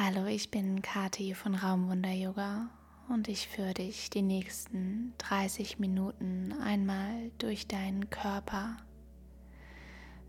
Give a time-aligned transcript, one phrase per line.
[0.00, 2.70] Hallo, ich bin Kati von Raumwunder Yoga
[3.08, 8.76] und ich führe dich die nächsten 30 Minuten einmal durch deinen Körper.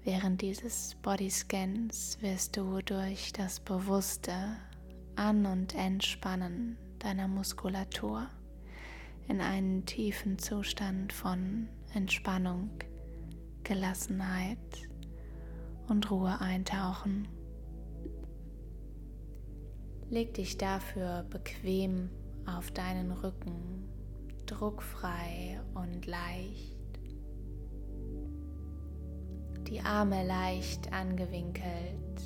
[0.03, 4.33] Während dieses Bodyscans wirst du durch das bewusste
[5.15, 8.27] An- und Entspannen deiner Muskulatur
[9.27, 12.71] in einen tiefen Zustand von Entspannung,
[13.61, 14.89] Gelassenheit
[15.87, 17.27] und Ruhe eintauchen.
[20.11, 22.09] Leg dich dafür bequem
[22.47, 23.87] auf deinen Rücken,
[24.47, 26.79] druckfrei und leicht.
[29.67, 32.23] Die Arme leicht angewinkelt,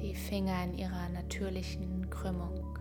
[0.00, 2.78] die Finger in ihrer natürlichen Krümmung.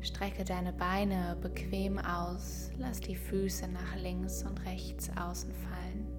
[0.00, 6.15] Strecke deine Beine bequem aus, lass die Füße nach links und rechts außen fallen.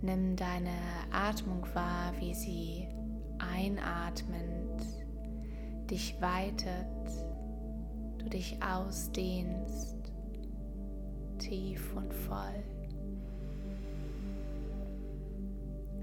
[0.00, 0.76] Nimm deine
[1.10, 2.86] Atmung wahr, wie sie
[3.38, 4.82] einatmend
[5.90, 6.86] dich weitet,
[8.18, 9.96] du dich ausdehnst,
[11.38, 12.62] tief und voll.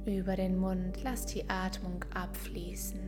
[0.06, 3.00] Über den Mund lass die Atmung abfließen.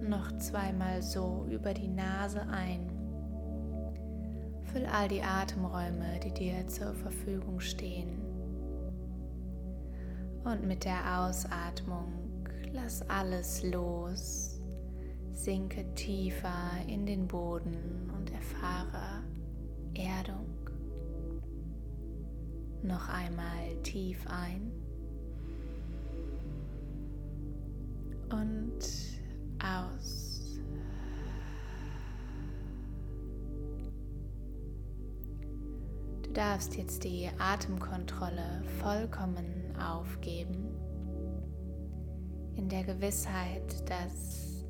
[0.00, 2.93] Noch zweimal so über die Nase ein.
[4.74, 8.18] Füll all die Atemräume, die dir zur Verfügung stehen.
[10.42, 14.60] Und mit der Ausatmung lass alles los.
[15.30, 19.22] Sinke tiefer in den Boden und erfahre
[19.94, 20.48] Erdung.
[22.82, 24.72] Noch einmal tief ein
[28.28, 28.80] und
[29.62, 30.23] aus.
[36.34, 40.74] Darfst jetzt die Atemkontrolle vollkommen aufgeben,
[42.56, 44.64] in der Gewissheit, dass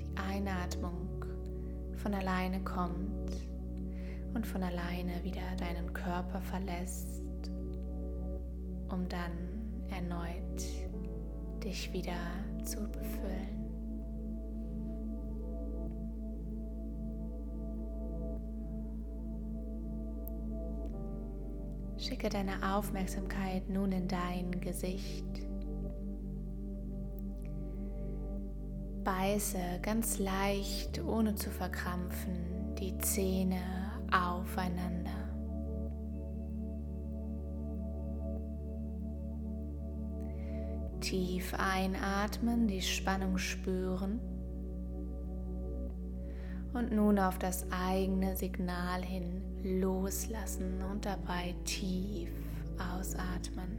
[0.00, 1.24] die Einatmung
[1.94, 3.30] von alleine kommt
[4.34, 7.22] und von alleine wieder deinen Körper verlässt,
[8.90, 10.62] um dann erneut
[11.62, 12.18] dich wieder
[12.64, 13.61] zu befüllen.
[22.12, 25.24] Schicke deine Aufmerksamkeit nun in dein Gesicht.
[29.02, 33.62] Beiße ganz leicht, ohne zu verkrampfen, die Zähne
[34.10, 35.10] aufeinander.
[41.00, 44.20] Tief einatmen, die Spannung spüren
[46.74, 52.30] und nun auf das eigene Signal hin loslassen und dabei tief
[52.78, 53.78] ausatmen.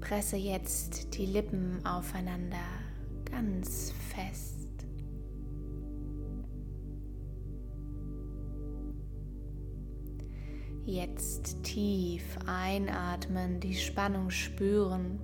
[0.00, 2.56] Presse jetzt die Lippen aufeinander
[3.30, 4.56] ganz fest.
[10.84, 15.18] Jetzt tief einatmen, die Spannung spüren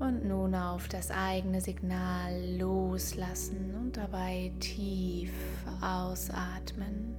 [0.00, 5.30] Und nun auf das eigene Signal loslassen und dabei tief
[5.82, 7.14] ausatmen.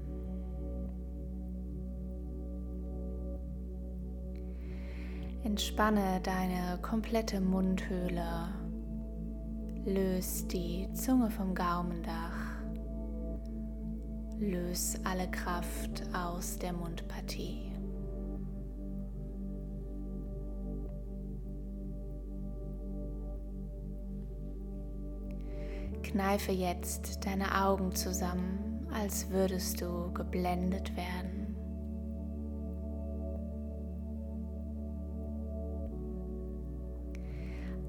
[5.43, 8.49] Entspanne deine komplette Mundhöhle.
[9.85, 12.61] Löse die Zunge vom Gaumendach.
[14.39, 17.70] Löse alle Kraft aus der Mundpartie.
[26.11, 31.55] Kneife jetzt deine Augen zusammen, als würdest du geblendet werden.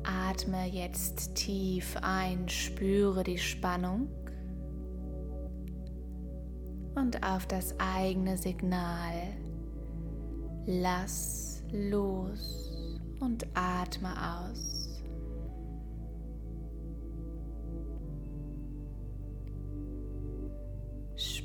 [0.04, 4.08] Atme jetzt tief ein, spüre die Spannung
[6.94, 9.34] und auf das eigene Signal
[10.66, 14.81] lass los und atme aus.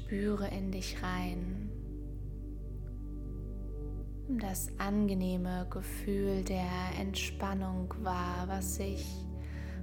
[0.08, 1.70] Spüre in dich rein.
[4.40, 9.06] Das angenehme Gefühl der Entspannung wahr, was sich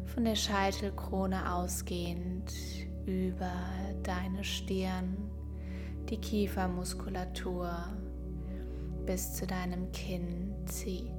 [0.07, 2.55] von der Scheitelkrone ausgehend
[3.05, 3.53] über
[4.03, 5.15] deine Stirn,
[6.09, 7.71] die Kiefermuskulatur
[9.05, 11.14] bis zu deinem Kinn zieht.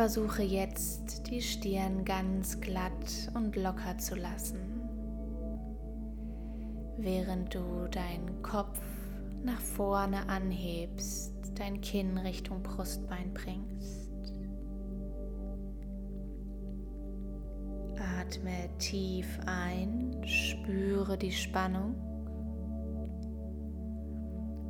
[0.00, 4.58] Versuche jetzt die Stirn ganz glatt und locker zu lassen,
[6.96, 8.80] während du deinen Kopf
[9.44, 14.10] nach vorne anhebst, dein Kinn Richtung Brustbein bringst.
[18.18, 21.94] Atme tief ein, spüre die Spannung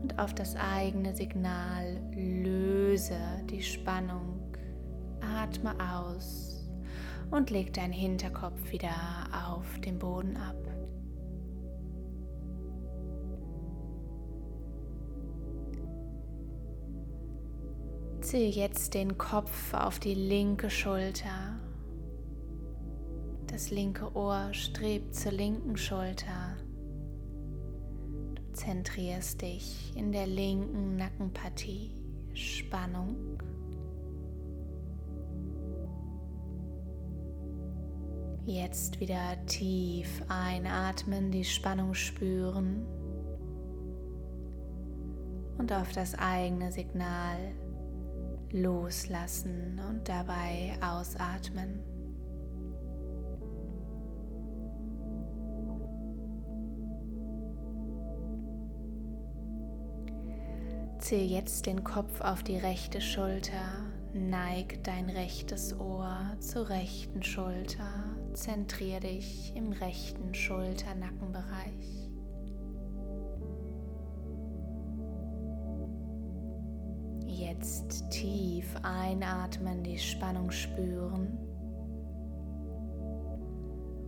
[0.03, 3.15] und auf das eigene Signal löse
[3.49, 4.40] die Spannung.
[5.31, 6.69] Atme aus
[7.31, 8.91] und leg deinen Hinterkopf wieder
[9.49, 10.57] auf den Boden ab.
[18.21, 21.59] Ziehe jetzt den Kopf auf die linke Schulter.
[23.47, 26.57] Das linke Ohr strebt zur linken Schulter.
[28.35, 31.91] Du zentrierst dich in der linken Nackenpartie.
[32.35, 33.30] Spannung.
[38.51, 42.85] Jetzt wieder tief einatmen, die Spannung spüren
[45.57, 47.37] und auf das eigene Signal
[48.51, 51.79] loslassen und dabei ausatmen.
[60.99, 68.17] Ziehe jetzt den Kopf auf die rechte Schulter, neig dein rechtes Ohr zur rechten Schulter,
[68.35, 72.11] zentriere dich im rechten Schulternackenbereich.
[77.27, 81.39] Jetzt tief einatmen, die Spannung spüren.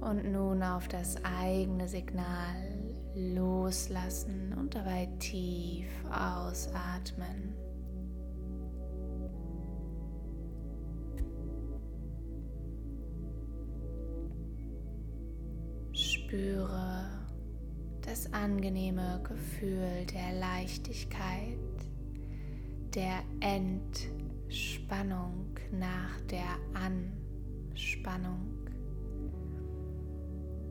[0.01, 2.73] Und nun auf das eigene Signal
[3.15, 7.62] loslassen und dabei tief ausatmen.
[16.33, 17.05] Spüre
[18.01, 21.59] das angenehme Gefühl der Leichtigkeit
[22.95, 28.67] der Entspannung nach der Anspannung,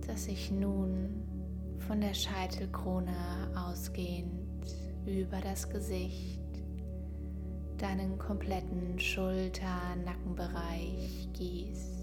[0.08, 1.28] dass sich nun
[1.78, 4.66] von der Scheitelkrone ausgehend
[5.06, 6.42] über das Gesicht
[7.78, 12.01] deinen kompletten Schulter-Nackenbereich gießt.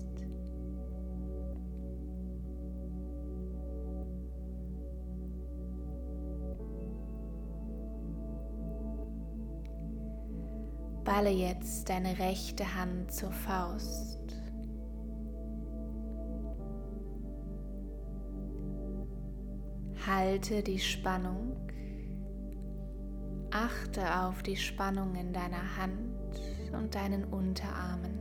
[11.09, 14.21] Balle jetzt deine rechte Hand zur Faust.
[20.07, 21.57] Halte die Spannung.
[23.51, 26.43] Achte auf die Spannung in deiner Hand
[26.75, 28.19] und deinen Unterarmen.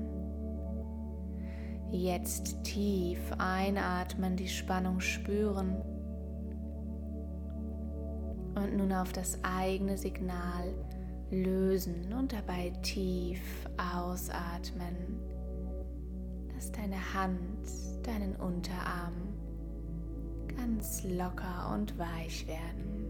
[1.92, 5.81] Jetzt tief einatmen, die Spannung spüren
[8.56, 10.74] und nun auf das eigene Signal
[11.31, 13.41] lösen und dabei tief
[13.77, 14.95] ausatmen.
[16.53, 17.68] Lass deine Hand,
[18.03, 19.13] deinen Unterarm
[20.56, 23.06] ganz locker und weich werden.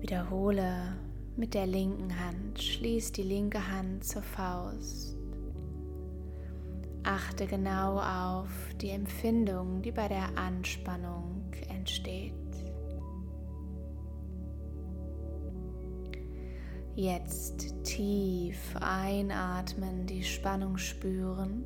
[0.00, 0.96] Wiederhole
[1.36, 5.16] mit der linken Hand, schließ die linke Hand zur Faust
[7.04, 8.48] Achte genau auf
[8.80, 12.32] die Empfindung, die bei der Anspannung entsteht.
[16.96, 21.64] Jetzt tief einatmen, die Spannung spüren.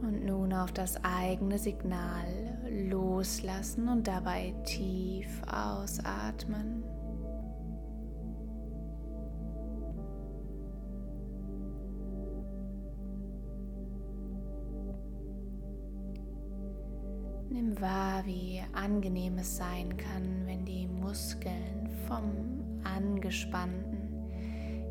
[0.00, 2.58] Und nun auf das eigene Signal
[2.90, 6.82] loslassen und dabei tief ausatmen.
[17.86, 23.96] Wahr, wie angenehm es sein kann, wenn die Muskeln vom angespannten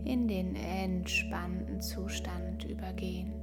[0.06, 3.34] in den entspannten Zustand übergehen.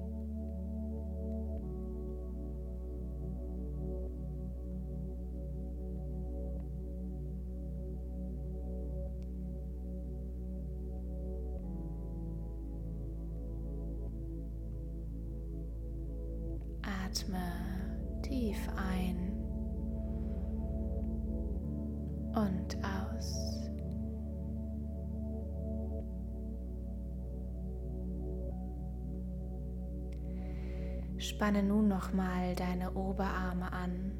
[31.23, 34.19] Spanne nun nochmal deine Oberarme an,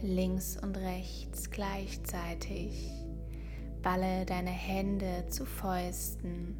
[0.00, 2.90] links und rechts gleichzeitig.
[3.82, 6.56] Balle deine Hände zu Fäusten.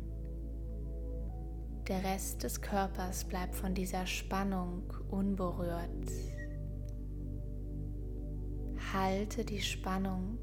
[1.89, 6.13] Der Rest des Körpers bleibt von dieser Spannung unberührt.
[8.93, 10.39] Halte die Spannung.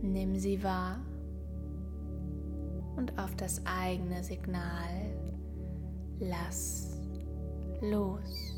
[0.00, 1.04] Nimm sie wahr
[2.96, 5.11] und auf das eigene Signal
[6.22, 7.00] lass
[7.80, 8.54] los.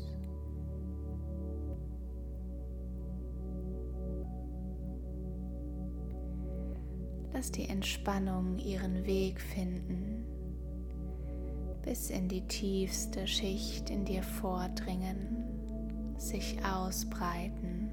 [7.33, 10.25] Lass die Entspannung ihren Weg finden,
[11.81, 17.91] bis in die tiefste Schicht in dir vordringen, sich ausbreiten,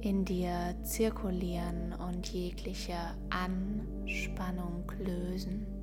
[0.00, 2.98] in dir zirkulieren und jegliche
[3.30, 5.77] Anspannung lösen.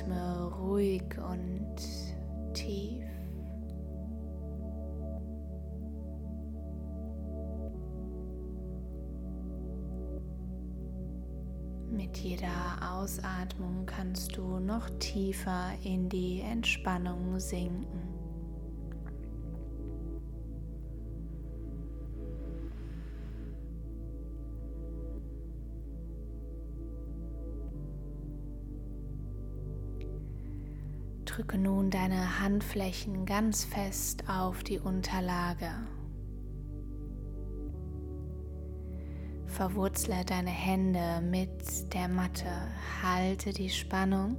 [0.00, 1.76] Atme ruhig und
[2.54, 3.04] tief.
[11.90, 12.48] Mit jeder
[12.80, 18.19] Ausatmung kannst du noch tiefer in die Entspannung sinken.
[31.30, 35.70] Drücke nun deine Handflächen ganz fest auf die Unterlage.
[39.46, 42.50] Verwurzle deine Hände mit der Matte.
[43.00, 44.36] Halte die Spannung.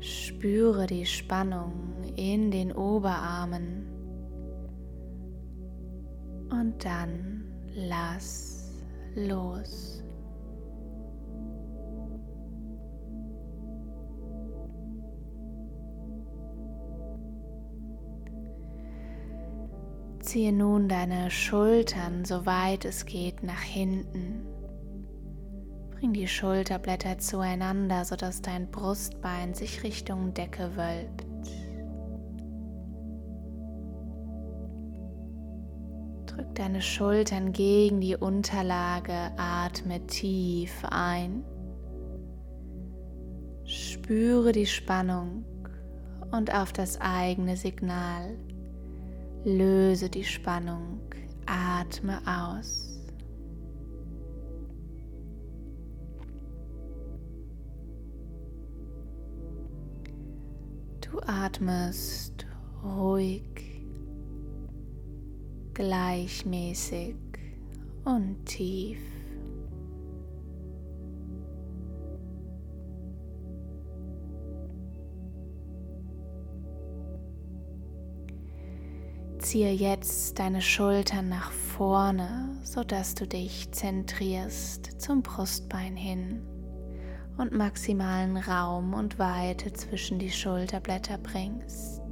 [0.00, 3.86] Spüre die Spannung in den Oberarmen.
[6.50, 7.44] Und dann
[7.74, 8.72] lass
[9.14, 10.02] los.
[20.28, 24.46] Ziehe nun deine Schultern, soweit es geht, nach hinten.
[25.92, 31.24] Bring die Schulterblätter zueinander, sodass dein Brustbein sich Richtung Decke wölbt.
[36.26, 41.42] Drück deine Schultern gegen die Unterlage, atme tief ein.
[43.64, 45.46] Spüre die Spannung
[46.32, 48.36] und auf das eigene Signal
[49.56, 51.00] Löse die Spannung,
[51.46, 53.00] atme aus.
[61.00, 62.46] Du atmest
[62.84, 63.42] ruhig,
[65.72, 67.16] gleichmäßig
[68.04, 69.17] und tief.
[79.48, 86.42] Ziehe jetzt deine Schultern nach vorne, sodass du dich zentrierst zum Brustbein hin
[87.38, 92.02] und maximalen Raum und Weite zwischen die Schulterblätter bringst.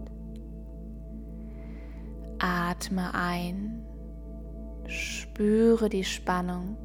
[2.38, 3.84] Atme ein,
[4.86, 6.78] spüre die Spannung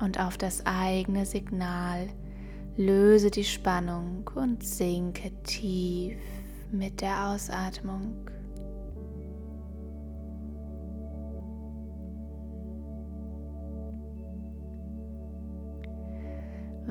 [0.00, 2.08] und auf das eigene Signal
[2.78, 6.16] löse die Spannung und sinke tief
[6.70, 8.31] mit der Ausatmung.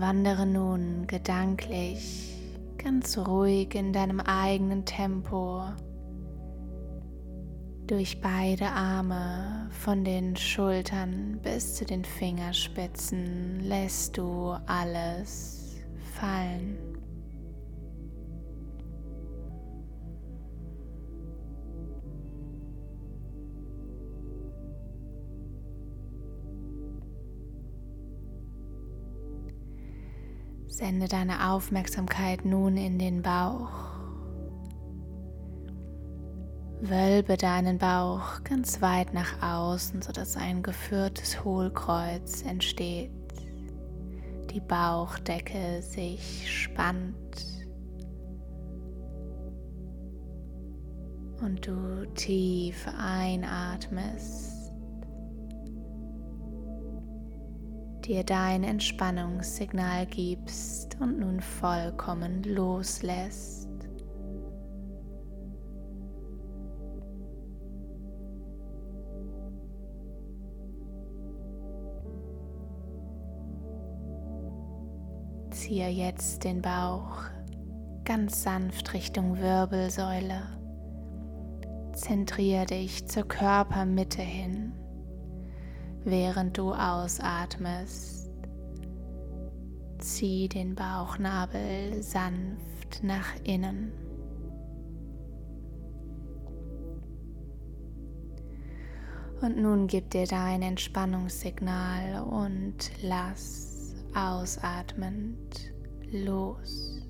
[0.02, 2.36] Wandere nun gedanklich
[2.84, 5.64] ganz ruhig in deinem eigenen Tempo
[7.86, 15.76] durch beide Arme von den Schultern bis zu den Fingerspitzen lässt du alles
[16.20, 16.91] fallen.
[30.72, 33.70] Sende deine Aufmerksamkeit nun in den Bauch.
[36.80, 43.12] Wölbe deinen Bauch ganz weit nach außen, sodass ein geführtes Hohlkreuz entsteht.
[44.50, 47.68] Die Bauchdecke sich spannt.
[51.42, 54.51] Und du tief einatmest.
[58.12, 63.70] dir dein Entspannungssignal gibst und nun vollkommen loslässt.
[75.52, 77.24] Ziehe jetzt den Bauch
[78.04, 80.42] ganz sanft Richtung Wirbelsäule.
[81.94, 84.74] Zentriere dich zur Körpermitte hin
[86.04, 88.30] während du ausatmest.
[90.00, 93.92] Zieh den Bauchnabel sanft nach innen.
[99.42, 105.74] Und nun gib dir dein Entspannungssignal und lass ausatmend
[106.12, 107.01] los.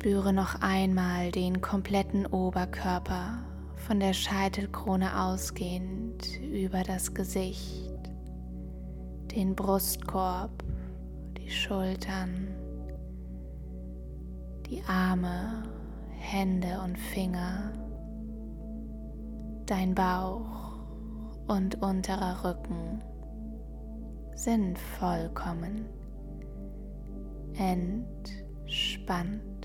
[0.00, 3.42] Spüre noch einmal den kompletten Oberkörper
[3.74, 7.90] von der Scheitelkrone ausgehend über das Gesicht,
[9.34, 10.62] den Brustkorb,
[11.36, 12.46] die Schultern,
[14.70, 15.64] die Arme,
[16.16, 17.72] Hände und Finger,
[19.66, 20.78] dein Bauch
[21.48, 23.02] und unterer Rücken
[24.36, 25.86] sind vollkommen
[27.58, 29.57] entspannt.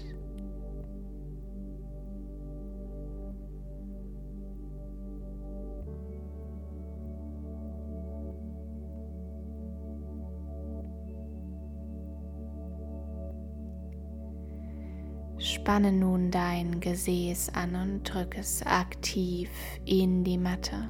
[15.64, 19.50] Spanne nun dein Gesäß an und drück es aktiv
[19.86, 20.90] in die Matte.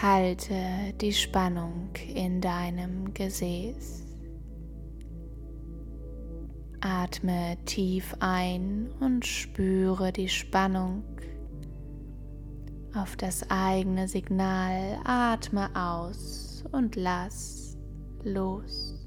[0.00, 0.54] Halte
[0.98, 4.06] die Spannung in deinem Gesäß.
[6.80, 11.04] Atme tief ein und spüre die Spannung.
[12.94, 17.76] Auf das eigene Signal atme aus und lass
[18.24, 18.97] los.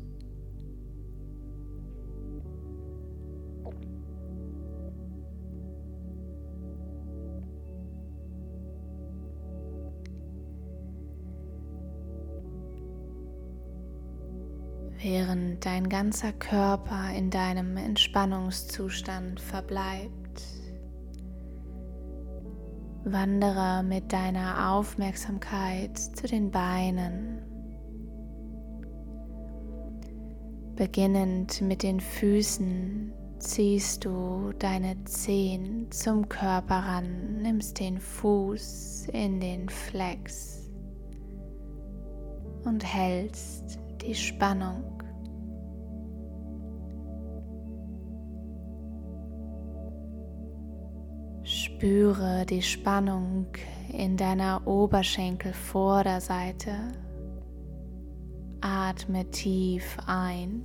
[15.01, 20.11] Während dein ganzer Körper in deinem Entspannungszustand verbleibt.
[23.03, 27.41] Wandere mit deiner Aufmerksamkeit zu den Beinen.
[30.75, 39.39] Beginnend mit den Füßen ziehst du deine Zehen zum Körper ran, nimmst den Fuß in
[39.39, 40.69] den Flex
[42.63, 45.03] und hältst die Spannung.
[51.43, 53.47] Spüre die Spannung
[53.91, 56.75] in deiner Oberschenkelvorderseite.
[58.61, 60.63] Atme tief ein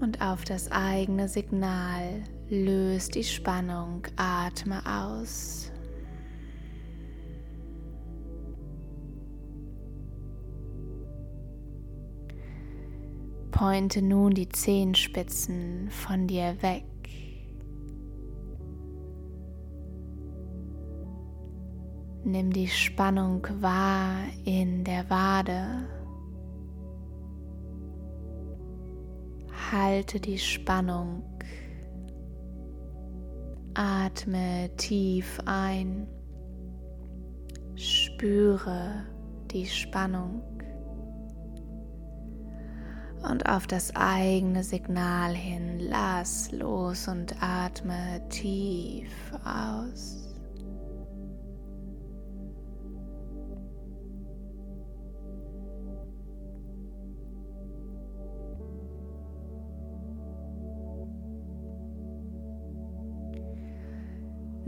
[0.00, 4.02] und auf das eigene Signal löst die Spannung.
[4.16, 5.72] Atme aus.
[13.56, 16.84] Pointe nun die Zehenspitzen von dir weg.
[22.22, 25.88] Nimm die Spannung wahr in der Wade.
[29.72, 31.22] Halte die Spannung.
[33.72, 36.06] Atme tief ein.
[37.74, 39.06] Spüre
[39.50, 40.55] die Spannung
[43.30, 49.10] und auf das eigene Signal hin lass los und atme tief
[49.44, 50.22] aus.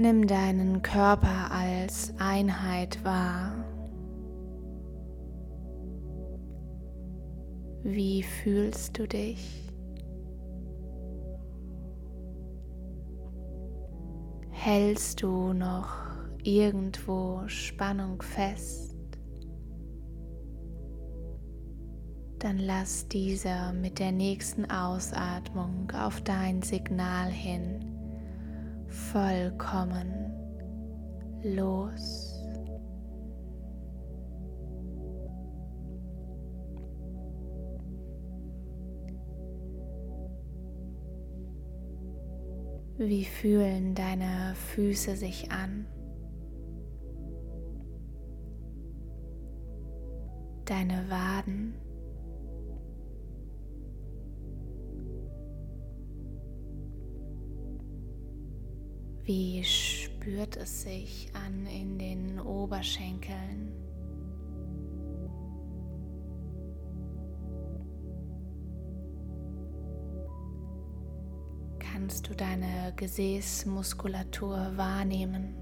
[0.01, 3.58] Nimm deinen Körper als Einheit wahr.
[7.83, 9.73] Wie fühlst du dich?
[14.51, 15.95] Hältst du noch
[16.43, 18.97] irgendwo Spannung fest?
[22.38, 27.85] Dann lass diese mit der nächsten Ausatmung auf dein Signal hin
[28.87, 30.33] vollkommen
[31.43, 32.28] los.
[43.00, 45.87] Wie fühlen deine Füße sich an?
[50.64, 51.74] Deine Waden?
[59.22, 63.88] Wie spürt es sich an in den Oberschenkeln?
[72.09, 75.55] Kannst du deine Gesäßmuskulatur wahrnehmen?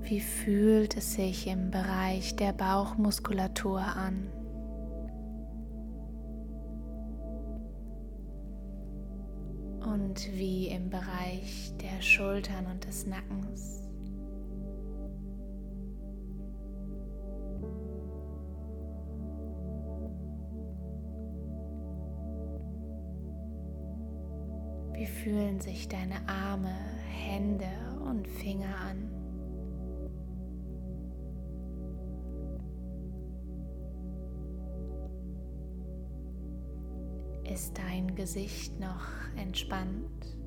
[0.00, 4.32] Wie fühlt es sich im Bereich der Bauchmuskulatur an?
[9.84, 13.87] Und wie im Bereich der Schultern und des Nackens?
[25.62, 26.74] Sich deine Arme,
[27.08, 27.70] Hände
[28.04, 29.10] und Finger an?
[37.44, 40.38] Ist dein Gesicht noch entspannt?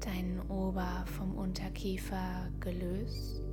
[0.00, 3.43] Dein Ober vom Unterkiefer gelöst?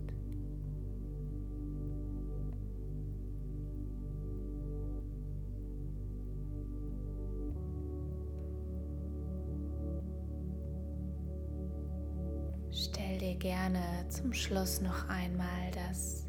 [12.83, 16.25] Stell dir gerne zum Schluss noch einmal das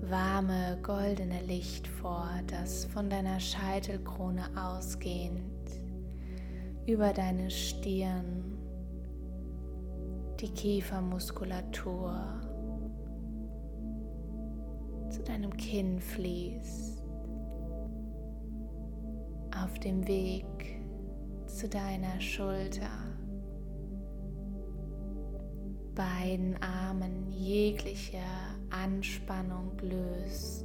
[0.00, 5.42] warme goldene Licht vor, das von deiner Scheitelkrone ausgehend
[6.86, 8.56] über deine Stirn,
[10.40, 12.16] die Kiefermuskulatur
[15.10, 17.02] zu deinem Kinn fließt,
[19.62, 20.46] auf dem Weg
[21.44, 22.97] zu deiner Schulter,
[25.98, 28.20] beiden Armen jeglicher
[28.70, 30.64] Anspannung löst,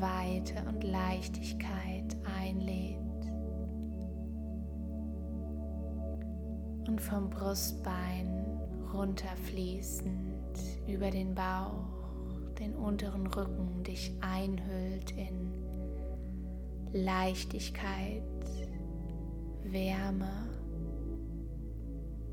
[0.00, 2.98] Weite und Leichtigkeit einlädt.
[6.88, 8.44] Und vom Brustbein
[8.92, 10.58] runterfließend
[10.88, 12.10] über den Bauch,
[12.58, 15.52] den unteren Rücken dich einhüllt in
[16.92, 18.22] Leichtigkeit,
[19.62, 20.48] Wärme,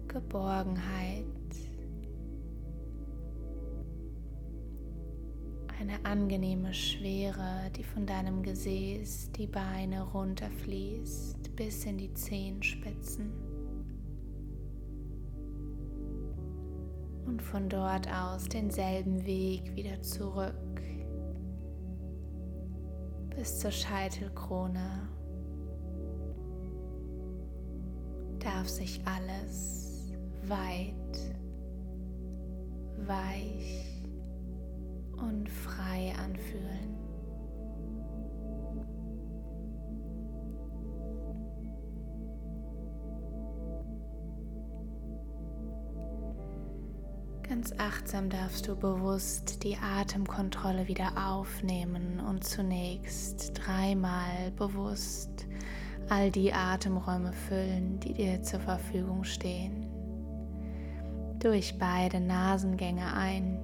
[0.08, 1.42] Geborgenheit
[5.84, 13.34] eine angenehme Schwere, die von deinem Gesäß die Beine runterfließt bis in die Zehenspitzen.
[17.26, 20.82] Und von dort aus denselben Weg wieder zurück
[23.36, 25.10] bis zur Scheitelkrone.
[28.39, 30.13] Darf sich alles
[30.48, 31.36] weit,
[33.06, 33.92] weich
[35.23, 37.03] und frei anfühlen.
[47.47, 55.45] Ganz achtsam darfst du bewusst die Atemkontrolle wieder aufnehmen und zunächst dreimal bewusst
[56.09, 59.88] all die Atemräume füllen, die dir zur Verfügung stehen.
[61.39, 63.59] Durch beide Nasengänge ein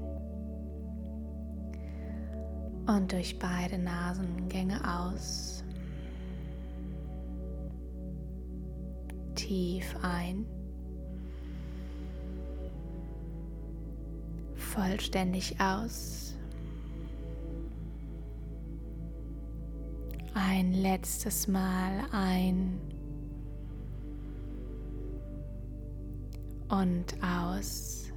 [2.89, 5.63] und durch beide Nasengänge aus.
[9.35, 10.45] Tief ein.
[14.55, 16.35] Vollständig aus.
[20.33, 22.79] Ein letztes Mal ein
[26.69, 28.08] und aus.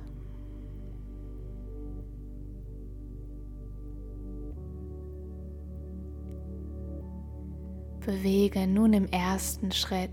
[8.04, 10.10] Bewege nun im ersten Schritt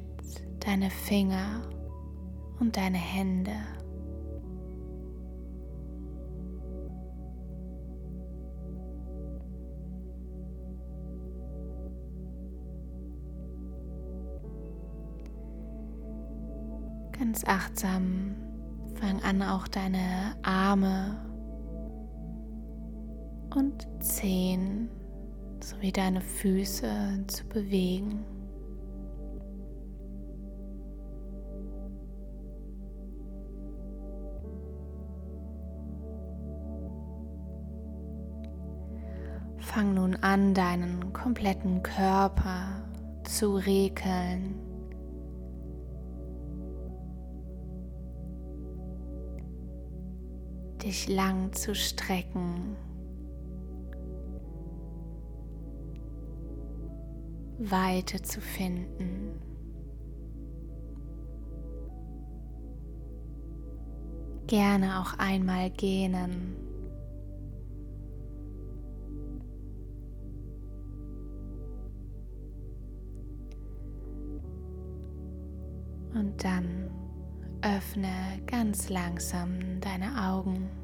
[0.59, 1.63] deine Finger
[2.59, 3.51] und deine Hände.
[17.17, 18.35] Ganz achtsam
[18.95, 21.17] fang an auch deine Arme
[23.55, 24.89] und Zehen
[25.63, 28.25] sowie deine Füße zu bewegen.
[39.57, 42.83] Fang nun an, deinen kompletten Körper
[43.23, 44.55] zu rekeln.
[50.83, 52.75] dich lang zu strecken.
[57.59, 59.41] Weite zu finden.
[64.47, 66.55] Gerne auch einmal gähnen.
[76.13, 76.89] Und dann
[77.61, 78.09] öffne
[78.47, 80.78] ganz langsam deine Augen.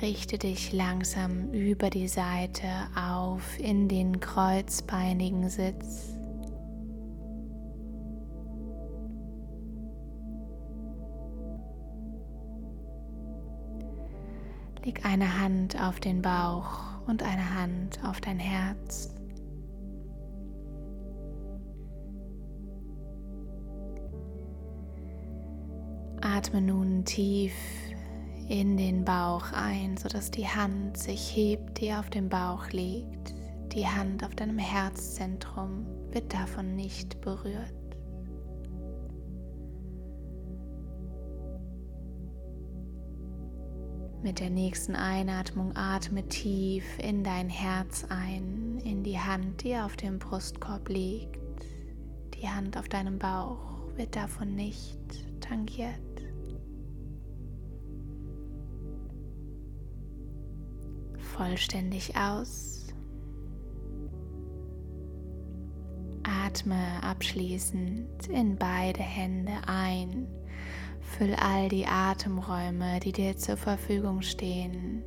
[0.00, 6.14] Richte dich langsam über die Seite auf in den kreuzbeinigen Sitz.
[14.84, 19.12] Leg eine Hand auf den Bauch und eine Hand auf dein Herz.
[26.20, 27.52] Atme nun tief
[28.48, 33.34] in den Bauch ein, sodass die Hand sich hebt, die auf dem Bauch liegt.
[33.72, 37.74] Die Hand auf deinem Herzzentrum wird davon nicht berührt.
[44.22, 49.96] Mit der nächsten Einatmung atme tief in dein Herz ein, in die Hand, die auf
[49.96, 51.38] dem Brustkorb liegt.
[52.34, 54.98] Die Hand auf deinem Bauch wird davon nicht
[55.40, 56.07] tangiert.
[61.38, 62.88] Vollständig aus.
[66.24, 70.26] Atme abschließend in beide Hände ein
[71.00, 75.04] Füll all die Atemräume, die dir zur Verfügung stehen.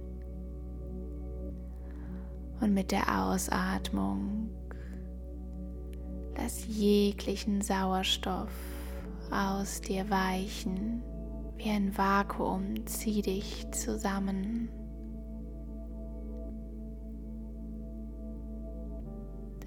[2.61, 4.51] Und mit der Ausatmung
[6.37, 8.53] lass jeglichen Sauerstoff
[9.31, 11.03] aus dir weichen.
[11.57, 14.69] Wie ein Vakuum zieh dich zusammen.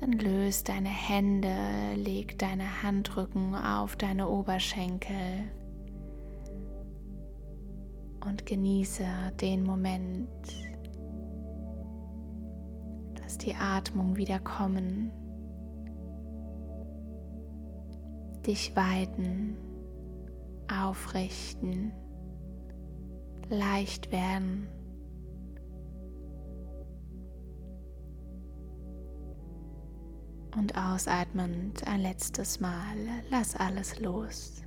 [0.04, 1.48] Dann löst deine Hände,
[1.94, 5.50] leg deine Handrücken auf deine Oberschenkel
[8.22, 9.06] und genieße
[9.40, 10.28] den Moment.
[13.18, 15.10] Lass die Atmung wieder kommen.
[18.46, 19.56] Dich weiten,
[20.68, 21.92] aufrichten,
[23.48, 24.68] leicht werden.
[30.56, 32.96] Und ausatmend ein letztes Mal,
[33.28, 34.62] lass alles los.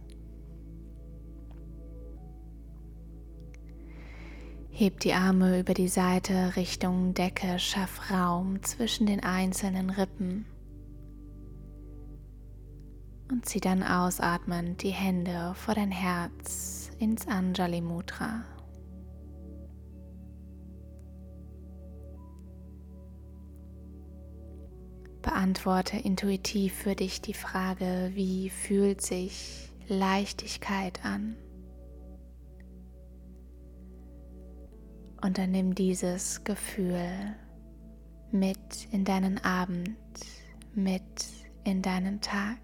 [4.69, 10.45] Heb die Arme über die Seite Richtung Decke, schaff Raum zwischen den einzelnen Rippen
[13.31, 18.43] und zieh dann ausatmend die Hände vor dein Herz ins Anjali Mudra.
[25.37, 31.35] Beantworte intuitiv für dich die Frage, wie fühlt sich Leichtigkeit an?
[35.21, 37.35] Und dann nimm dieses Gefühl
[38.31, 39.95] mit in deinen Abend,
[40.73, 41.03] mit
[41.63, 42.57] in deinen Tag.